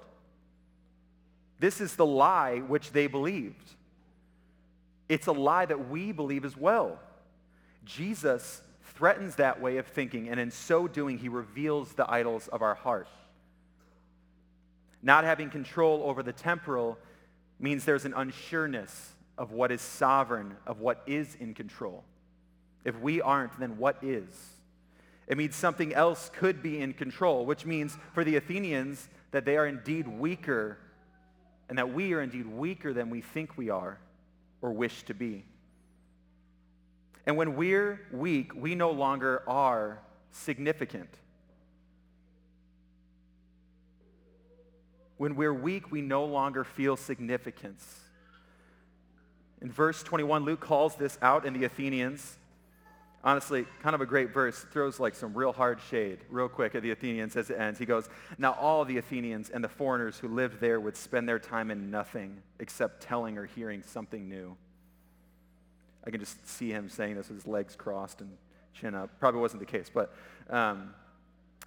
[1.60, 3.74] This is the lie which they believed.
[5.08, 6.98] It's a lie that we believe as well.
[7.84, 8.62] Jesus
[8.94, 12.74] threatens that way of thinking, and in so doing, he reveals the idols of our
[12.74, 13.08] heart.
[15.02, 16.98] Not having control over the temporal
[17.58, 22.04] means there's an unsureness of what is sovereign, of what is in control.
[22.84, 24.26] If we aren't, then what is?
[25.26, 29.56] It means something else could be in control, which means for the Athenians that they
[29.56, 30.78] are indeed weaker
[31.68, 33.98] and that we are indeed weaker than we think we are
[34.60, 35.44] or wish to be.
[37.26, 40.00] And when we're weak, we no longer are
[40.32, 41.10] significant.
[45.18, 47.84] When we're weak, we no longer feel significance.
[49.60, 52.38] In verse 21, Luke calls this out in the Athenians
[53.24, 56.82] honestly, kind of a great verse, throws like some real hard shade real quick at
[56.82, 57.78] the Athenians as it ends.
[57.78, 61.38] He goes, Now all the Athenians and the foreigners who lived there would spend their
[61.38, 64.56] time in nothing except telling or hearing something new.
[66.06, 68.30] I can just see him saying this with his legs crossed and
[68.72, 69.10] chin up.
[69.18, 70.14] Probably wasn't the case, but
[70.48, 70.94] um,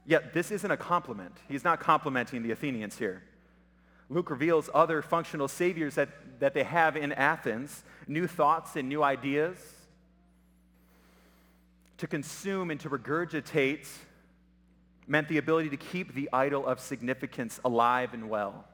[0.06, 1.34] yet this isn't a compliment.
[1.48, 3.24] He's not complimenting the Athenians here.
[4.10, 6.10] Luke reveals other functional saviors that,
[6.40, 9.58] that they have in Athens, new thoughts and new ideas
[12.02, 13.88] to consume and to regurgitate
[15.06, 18.66] meant the ability to keep the idol of significance alive and well.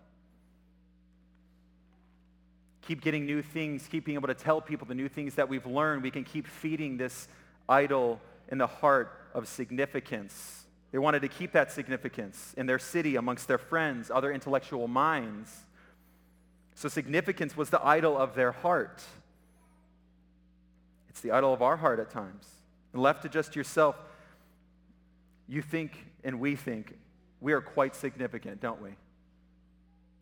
[2.83, 5.65] Keep getting new things, keep being able to tell people the new things that we've
[5.65, 6.03] learned.
[6.03, 7.27] We can keep feeding this
[7.67, 10.63] idol in the heart of significance.
[10.93, 15.53] They wanted to keep that significance in their city, amongst their friends, other intellectual minds.
[16.75, 19.03] So significance was the idol of their heart.
[21.09, 22.56] It's the idol of our heart at times.
[22.97, 23.95] And left to just yourself,
[25.47, 26.97] you think and we think
[27.39, 28.89] we are quite significant, don't we?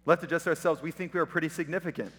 [0.05, 2.11] Left to just ourselves, we think we are pretty significant.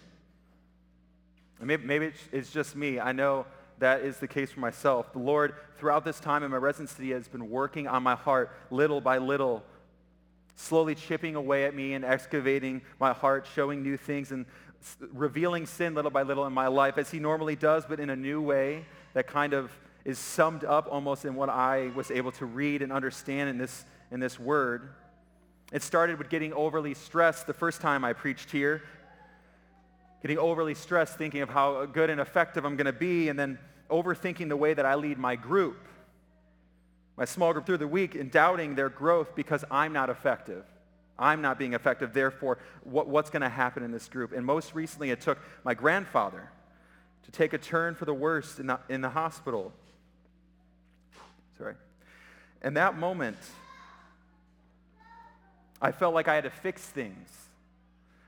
[1.59, 2.99] And maybe, maybe it's just me.
[2.99, 3.45] I know
[3.77, 5.13] that is the case for myself.
[5.13, 8.99] The Lord, throughout this time in my residency, has been working on my heart little
[8.99, 9.63] by little,
[10.55, 14.47] slowly chipping away at me and excavating my heart, showing new things and
[15.13, 18.15] revealing sin little by little in my life, as he normally does, but in a
[18.15, 19.69] new way that kind of
[20.07, 23.85] is summed up almost in what I was able to read and understand in this,
[24.09, 24.89] in this word.
[25.73, 28.81] It started with getting overly stressed the first time I preached here,
[30.21, 33.59] getting overly stressed thinking of how good and effective I'm going to be, and then
[33.89, 35.77] overthinking the way that I lead my group,
[37.17, 40.63] my small group through the week, and doubting their growth because I'm not effective.
[41.19, 44.31] I'm not being effective, therefore, what, what's going to happen in this group?
[44.31, 46.49] And most recently, it took my grandfather
[47.25, 49.73] to take a turn for the worst in the, in the hospital.
[51.57, 51.75] Sorry.
[52.61, 53.37] And that moment,
[55.81, 57.29] I felt like I had to fix things.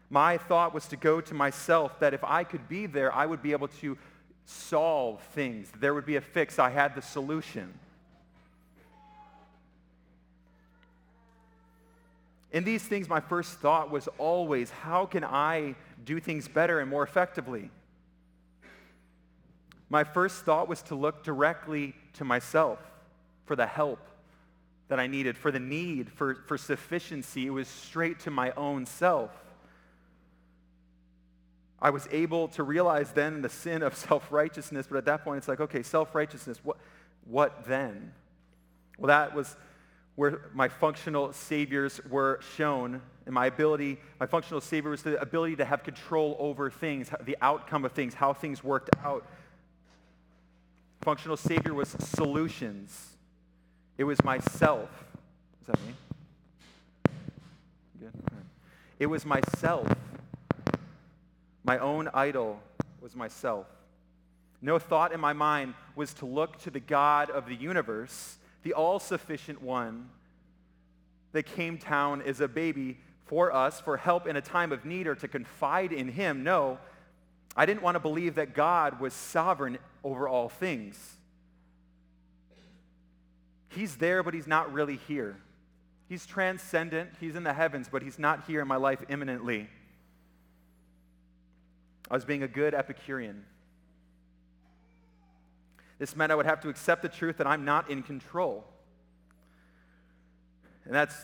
[0.09, 3.41] My thought was to go to myself that if I could be there, I would
[3.41, 3.97] be able to
[4.45, 5.71] solve things.
[5.79, 6.57] There would be a fix.
[6.57, 7.73] I had the solution.
[12.51, 16.89] In these things, my first thought was always, how can I do things better and
[16.89, 17.69] more effectively?
[19.87, 22.79] My first thought was to look directly to myself
[23.49, 23.97] for the help
[24.89, 27.47] that I needed, for the need, for, for sufficiency.
[27.47, 29.31] It was straight to my own self.
[31.81, 35.47] I was able to realize then the sin of self-righteousness, but at that point it's
[35.47, 36.77] like, okay, self-righteousness, what,
[37.25, 38.13] what then?
[38.99, 39.57] Well, that was
[40.13, 45.55] where my functional saviors were shown and my ability, my functional savior was the ability
[45.55, 49.25] to have control over things, the outcome of things, how things worked out.
[51.01, 53.15] Functional savior was solutions.
[53.99, 54.89] It was myself.
[55.59, 55.93] Is that me?
[57.99, 58.13] Good.
[58.97, 59.93] It was myself.
[61.65, 62.61] My own idol
[63.01, 63.67] was myself.
[64.61, 68.71] No thought in my mind was to look to the God of the universe the
[68.71, 70.09] all-sufficient one
[71.33, 75.07] that came down as a baby for us for help in a time of need
[75.07, 76.45] or to confide in him.
[76.45, 76.77] No,
[77.53, 81.17] I didn't want to believe that God was sovereign over all things.
[83.79, 85.37] He's there, but he's not really here.
[86.09, 87.11] He's transcendent.
[87.21, 89.69] He's in the heavens, but he's not here in my life imminently.
[92.11, 93.45] I was being a good Epicurean.
[95.97, 98.65] This meant I would have to accept the truth that I'm not in control.
[100.83, 101.15] And that's,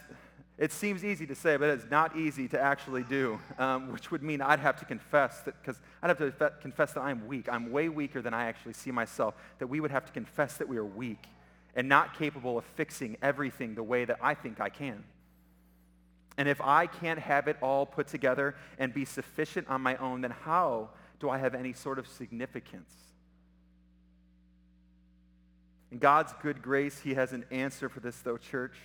[0.57, 4.23] it seems easy to say, but it's not easy to actually do, um, which would
[4.23, 7.49] mean I'd have to confess that, because I'd have to confess that I'm weak.
[7.51, 10.69] I'm way weaker than I actually see myself, that we would have to confess that
[10.69, 11.27] we are weak
[11.75, 15.03] and not capable of fixing everything the way that I think I can.
[16.37, 20.21] And if I can't have it all put together and be sufficient on my own,
[20.21, 22.93] then how do I have any sort of significance?
[25.91, 28.75] In God's good grace, he has an answer for this, though, church.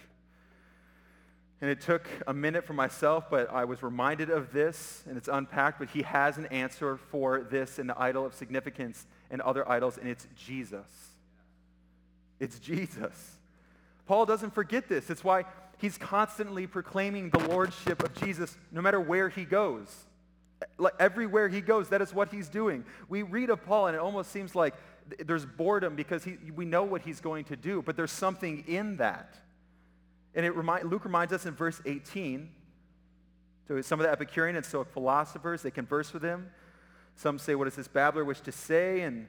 [1.60, 5.28] And it took a minute for myself, but I was reminded of this, and it's
[5.28, 9.68] unpacked, but he has an answer for this in the idol of significance and other
[9.68, 10.86] idols, and it's Jesus.
[12.40, 13.36] It's Jesus.
[14.06, 15.10] Paul doesn't forget this.
[15.10, 15.44] It's why
[15.78, 19.86] he's constantly proclaiming the lordship of Jesus no matter where he goes.
[20.78, 22.84] Like everywhere he goes, that is what he's doing.
[23.08, 24.74] We read of Paul, and it almost seems like
[25.24, 28.96] there's boredom because he, we know what he's going to do, but there's something in
[28.96, 29.36] that.
[30.34, 32.50] And it remind, Luke reminds us in verse 18,
[33.68, 36.50] so some of the Epicurean and Stoic philosophers, they converse with him.
[37.14, 39.02] Some say, what does this babbler wish to say?
[39.02, 39.28] And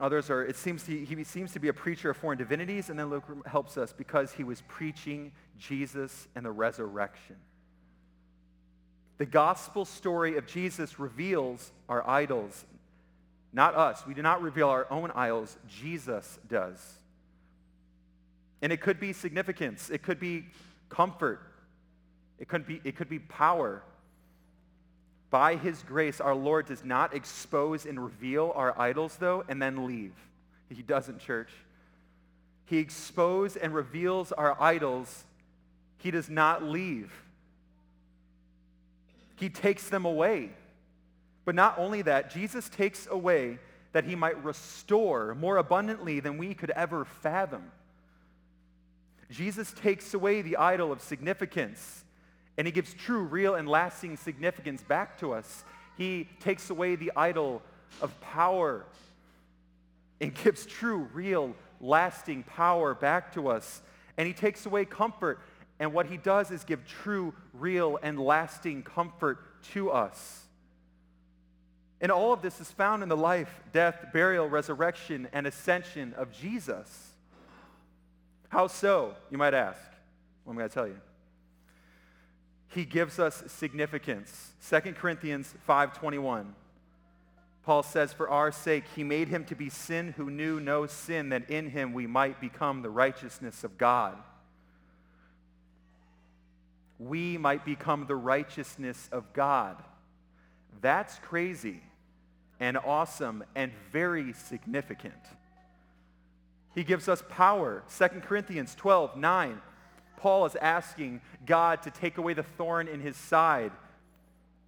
[0.00, 2.90] others are, it seems to, he seems to be a preacher of foreign divinities.
[2.90, 7.36] And then Luke helps us because he was preaching Jesus and the resurrection.
[9.18, 12.64] The gospel story of Jesus reveals our idols
[13.52, 14.06] not us.
[14.06, 15.56] We do not reveal our own idols.
[15.68, 16.78] Jesus does.
[18.62, 19.90] And it could be significance.
[19.90, 20.46] It could be
[20.88, 21.40] comfort.
[22.38, 23.82] It could be, it could be power.
[25.30, 29.86] By his grace, our Lord does not expose and reveal our idols, though, and then
[29.86, 30.12] leave.
[30.68, 31.50] He doesn't, church.
[32.66, 35.24] He exposes and reveals our idols.
[35.98, 37.12] He does not leave.
[39.36, 40.50] He takes them away.
[41.44, 43.58] But not only that, Jesus takes away
[43.92, 47.72] that he might restore more abundantly than we could ever fathom.
[49.30, 52.04] Jesus takes away the idol of significance
[52.56, 55.64] and he gives true, real, and lasting significance back to us.
[55.96, 57.62] He takes away the idol
[58.00, 58.84] of power
[60.20, 63.82] and gives true, real, lasting power back to us.
[64.16, 65.40] And he takes away comfort.
[65.78, 69.38] And what he does is give true, real, and lasting comfort
[69.72, 70.42] to us.
[72.00, 76.32] And all of this is found in the life, death, burial, resurrection, and ascension of
[76.32, 77.10] Jesus.
[78.48, 79.78] How so, you might ask?
[80.44, 81.00] Well, I'm going to tell you.
[82.70, 84.52] He gives us significance.
[84.68, 86.46] 2 Corinthians 5.21.
[87.64, 91.30] Paul says, For our sake he made him to be sin who knew no sin,
[91.30, 94.16] that in him we might become the righteousness of God.
[97.00, 99.76] We might become the righteousness of God.
[100.80, 101.82] That's crazy
[102.60, 105.14] and awesome and very significant.
[106.74, 107.82] He gives us power.
[107.98, 109.60] 2 Corinthians 12, 9.
[110.20, 113.72] Paul is asking God to take away the thorn in his side.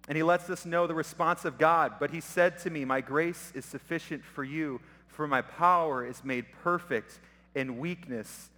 [0.07, 1.93] And he lets us know the response of God.
[1.99, 6.23] But he said to me, My grace is sufficient for you, for my power is
[6.23, 7.19] made perfect
[7.53, 8.49] in weakness.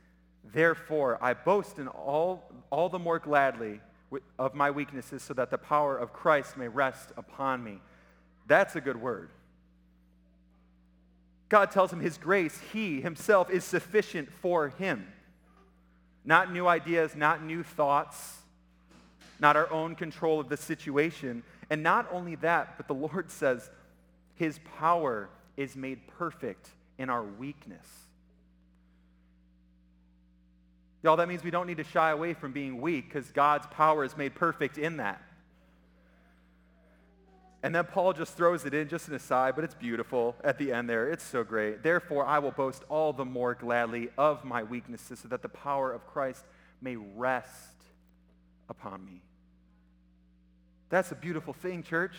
[0.54, 3.82] Therefore, I boast in all, all the more gladly
[4.39, 7.82] of my weaknesses so that the power of Christ may rest upon me.
[8.48, 9.32] That's a good word.
[11.50, 15.08] God tells him his grace, he himself, is sufficient for him.
[16.26, 18.38] Not new ideas, not new thoughts,
[19.39, 21.43] not our own control of the situation.
[21.69, 23.69] And not only that, but the Lord says
[24.36, 27.88] his power is made perfect in our weakness.
[31.03, 34.03] Y'all, that means we don't need to shy away from being weak because God's power
[34.03, 35.21] is made perfect in that.
[37.66, 40.72] And then Paul just throws it in, just an aside, but it's beautiful at the
[40.72, 41.09] end there.
[41.09, 41.82] It's so great.
[41.82, 45.91] Therefore, I will boast all the more gladly of my weaknesses so that the power
[45.91, 46.45] of Christ
[46.80, 47.74] may rest
[48.70, 49.24] upon me.
[50.89, 52.13] That's a beautiful thing, church.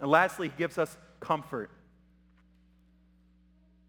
[0.00, 1.70] And lastly, he gives us comfort.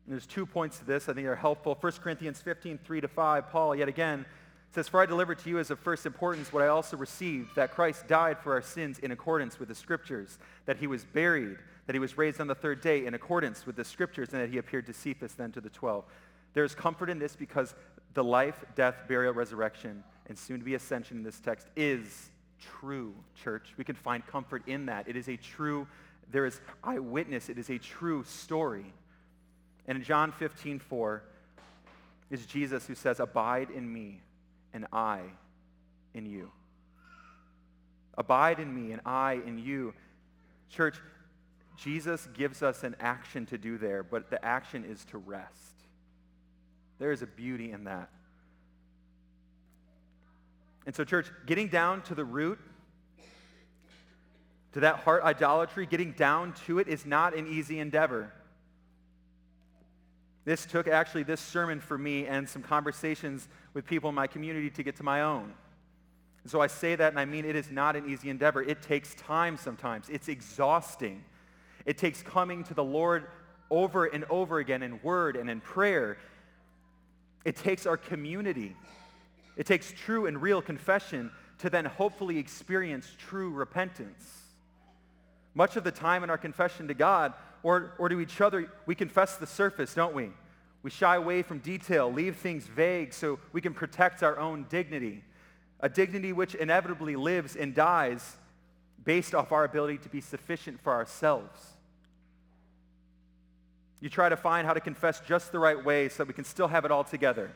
[0.07, 1.77] And there's two points to this I think are helpful.
[1.79, 4.25] 1 Corinthians 15, 3 to 5, Paul, yet again,
[4.73, 7.71] says, For I delivered to you as of first importance what I also received, that
[7.71, 11.93] Christ died for our sins in accordance with the Scriptures, that he was buried, that
[11.93, 14.57] he was raised on the third day in accordance with the Scriptures, and that he
[14.57, 16.05] appeared to Cephas, then to the twelve.
[16.53, 17.75] There's comfort in this because
[18.15, 23.13] the life, death, burial, resurrection, and soon to be ascension in this text is true,
[23.43, 23.73] church.
[23.77, 25.07] We can find comfort in that.
[25.07, 25.87] It is a true,
[26.31, 28.91] there is eyewitness, it is a true story.
[29.87, 31.23] And in John 15, 4,
[32.31, 34.21] is Jesus who says, Abide in me
[34.73, 35.21] and I
[36.13, 36.51] in you.
[38.17, 39.93] Abide in me and I in you.
[40.69, 40.97] Church,
[41.77, 45.73] Jesus gives us an action to do there, but the action is to rest.
[46.99, 48.09] There is a beauty in that.
[50.85, 52.59] And so, church, getting down to the root,
[54.73, 58.31] to that heart idolatry, getting down to it is not an easy endeavor.
[60.45, 64.69] This took actually this sermon for me and some conversations with people in my community
[64.71, 65.53] to get to my own.
[66.43, 68.61] And so I say that and I mean it is not an easy endeavor.
[68.61, 70.09] It takes time sometimes.
[70.09, 71.23] It's exhausting.
[71.85, 73.27] It takes coming to the Lord
[73.69, 76.17] over and over again in word and in prayer.
[77.45, 78.75] It takes our community.
[79.55, 84.41] It takes true and real confession to then hopefully experience true repentance.
[85.53, 87.33] Much of the time in our confession to God
[87.63, 90.29] or, or to each other, we confess the surface, don't we?
[90.83, 95.23] We shy away from detail, leave things vague so we can protect our own dignity,
[95.79, 98.37] a dignity which inevitably lives and dies
[99.03, 101.59] based off our ability to be sufficient for ourselves.
[104.01, 106.67] You try to find how to confess just the right way so we can still
[106.67, 107.51] have it all together.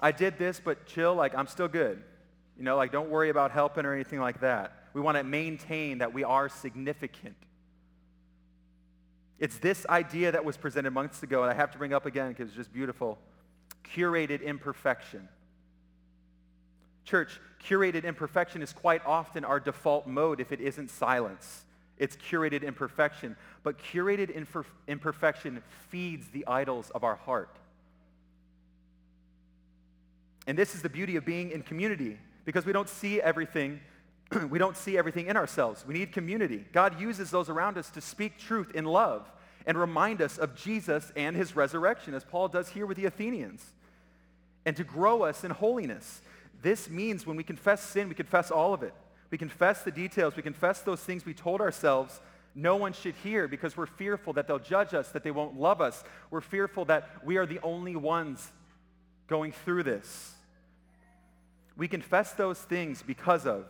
[0.00, 2.02] I did this, but chill, like I'm still good.
[2.56, 4.72] You know, like don't worry about helping or anything like that.
[4.94, 7.36] We want to maintain that we are significant.
[9.38, 12.28] It's this idea that was presented months ago, and I have to bring up again
[12.28, 13.18] because it's just beautiful.
[13.94, 15.28] Curated imperfection.
[17.04, 21.64] Church, curated imperfection is quite often our default mode if it isn't silence.
[21.98, 23.36] It's curated imperfection.
[23.62, 24.34] But curated
[24.88, 27.58] imperfection feeds the idols of our heart.
[30.46, 33.80] And this is the beauty of being in community because we don't see everything
[34.50, 35.84] we don't see everything in ourselves.
[35.86, 36.64] We need community.
[36.72, 39.30] God uses those around us to speak truth in love
[39.66, 43.64] and remind us of Jesus and his resurrection, as Paul does here with the Athenians,
[44.64, 46.20] and to grow us in holiness.
[46.62, 48.94] This means when we confess sin, we confess all of it.
[49.30, 50.36] We confess the details.
[50.36, 52.20] We confess those things we told ourselves
[52.58, 55.82] no one should hear because we're fearful that they'll judge us, that they won't love
[55.82, 56.02] us.
[56.30, 58.50] We're fearful that we are the only ones
[59.26, 60.32] going through this.
[61.76, 63.66] We confess those things because of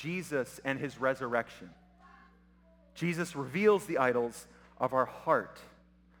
[0.00, 1.70] Jesus and his resurrection.
[2.94, 4.46] Jesus reveals the idols
[4.78, 5.58] of our heart.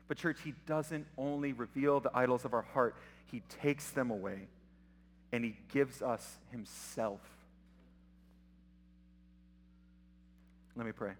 [0.08, 2.94] But, church, he doesn't only reveal the idols of our heart,
[3.30, 4.48] he takes them away
[5.32, 7.20] and he gives us himself.
[10.76, 11.12] Let me pray.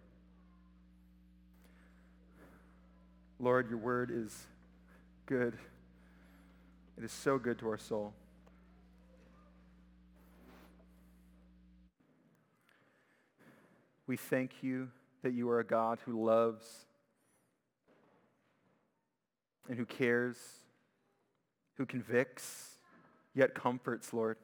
[3.40, 4.46] Lord, your word is
[5.26, 5.54] good.
[6.96, 8.12] It is so good to our soul.
[14.06, 14.88] We thank you
[15.22, 16.86] that you are a God who loves
[19.68, 20.36] and who cares,
[21.74, 22.76] who convicts,
[23.34, 24.36] yet comforts, Lord.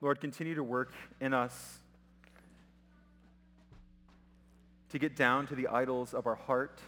[0.00, 1.78] Lord, continue to work in us
[4.90, 6.80] to get down to the idols of our heart,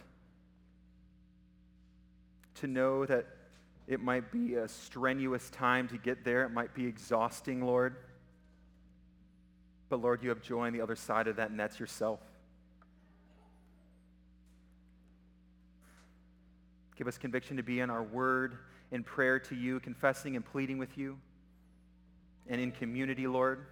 [2.55, 3.25] to know that
[3.87, 6.43] it might be a strenuous time to get there.
[6.43, 7.95] It might be exhausting, Lord.
[9.89, 12.19] But Lord, you have joy on the other side of that, and that's yourself.
[16.97, 18.57] Give us conviction to be in our word,
[18.91, 21.17] in prayer to you, confessing and pleading with you,
[22.47, 23.65] and in community, Lord.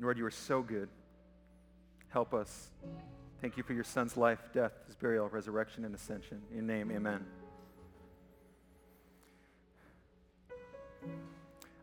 [0.00, 0.88] Lord, you are so good.
[2.08, 2.70] Help us.
[3.40, 6.40] Thank you for your son's life, death, his burial, resurrection, and ascension.
[6.50, 7.24] In your name, amen.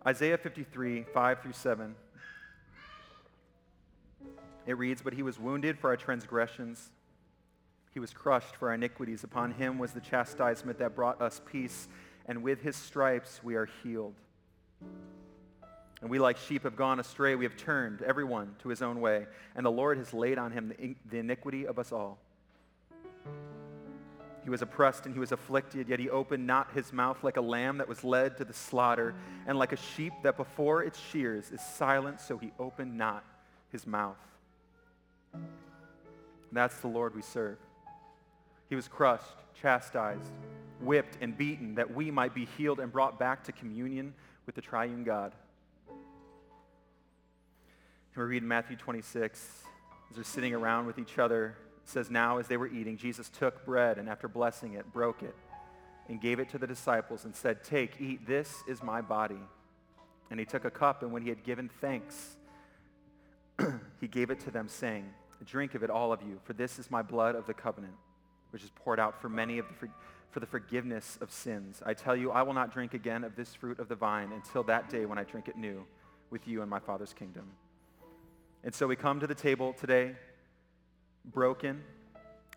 [0.05, 1.95] Isaiah 53, 5 through 7.
[4.65, 6.89] It reads, But he was wounded for our transgressions.
[7.93, 9.23] He was crushed for our iniquities.
[9.23, 11.87] Upon him was the chastisement that brought us peace,
[12.25, 14.15] and with his stripes we are healed.
[16.01, 17.35] And we like sheep have gone astray.
[17.35, 19.27] We have turned everyone to his own way.
[19.55, 22.17] And the Lord has laid on him the, the iniquity of us all.
[24.43, 27.41] He was oppressed and he was afflicted, yet he opened not his mouth like a
[27.41, 29.13] lamb that was led to the slaughter,
[29.45, 33.23] and like a sheep that before its shears is silent, so he opened not
[33.71, 34.17] his mouth.
[36.51, 37.57] That's the Lord we serve.
[38.67, 40.31] He was crushed, chastised,
[40.79, 44.13] whipped, and beaten that we might be healed and brought back to communion
[44.45, 45.33] with the triune God.
[48.13, 49.63] And we read Matthew 26,
[50.09, 51.55] as they're sitting around with each other,
[51.91, 55.35] says, Now as they were eating, Jesus took bread and after blessing it, broke it
[56.07, 59.39] and gave it to the disciples and said, Take, eat, this is my body.
[60.29, 62.37] And he took a cup, and when he had given thanks,
[63.99, 65.05] he gave it to them, saying,
[65.45, 67.93] Drink of it, all of you, for this is my blood of the covenant,
[68.51, 69.89] which is poured out for many of the for,
[70.29, 71.81] for the forgiveness of sins.
[71.85, 74.63] I tell you, I will not drink again of this fruit of the vine until
[74.63, 75.83] that day when I drink it new
[76.29, 77.51] with you in my Father's kingdom.
[78.63, 80.15] And so we come to the table today
[81.25, 81.83] broken.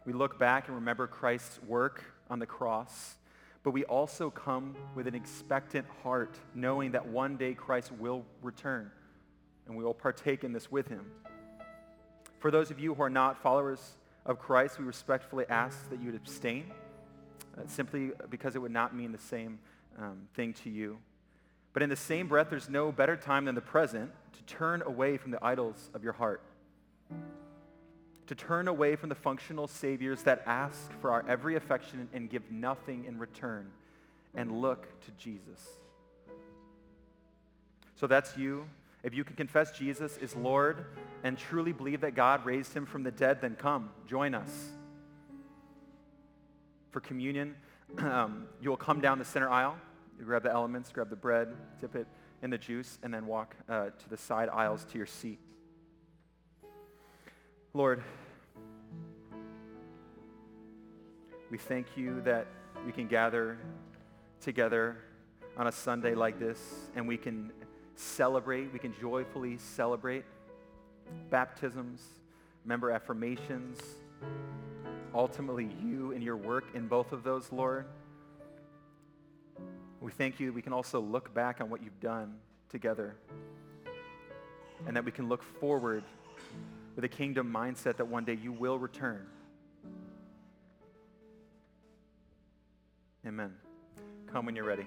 [0.04, 3.16] We look back and remember Christ's work on the cross.
[3.62, 8.90] But we also come with an expectant heart, knowing that one day Christ will return
[9.66, 11.10] and we will partake in this with him.
[12.38, 13.80] For those of you who are not followers
[14.26, 16.70] of Christ, we respectfully ask that you would abstain,
[17.56, 19.58] uh, simply because it would not mean the same
[19.98, 20.98] um, thing to you.
[21.72, 25.16] But in the same breath, there's no better time than the present to turn away
[25.16, 26.42] from the idols of your heart
[28.26, 32.50] to turn away from the functional saviors that ask for our every affection and give
[32.50, 33.70] nothing in return,
[34.34, 35.60] and look to Jesus.
[37.96, 38.66] So that's you.
[39.02, 40.86] If you can confess Jesus is Lord
[41.22, 44.50] and truly believe that God raised him from the dead, then come, join us.
[46.90, 47.54] For communion,
[47.98, 49.76] um, you will come down the center aisle.
[50.18, 51.48] You grab the elements, grab the bread,
[51.80, 52.06] dip it
[52.42, 55.38] in the juice, and then walk uh, to the side aisles to your seat.
[57.76, 58.04] Lord,
[61.50, 62.46] we thank you that
[62.86, 63.58] we can gather
[64.40, 64.98] together
[65.56, 66.60] on a Sunday like this
[66.94, 67.50] and we can
[67.96, 70.24] celebrate, we can joyfully celebrate
[71.30, 72.00] baptisms,
[72.64, 73.80] member affirmations,
[75.12, 77.86] ultimately you and your work in both of those, Lord.
[80.00, 82.36] We thank you we can also look back on what you've done
[82.68, 83.16] together
[84.86, 86.04] and that we can look forward
[86.94, 89.26] with a kingdom mindset that one day you will return.
[93.26, 93.52] Amen.
[94.26, 94.86] Come when you're ready.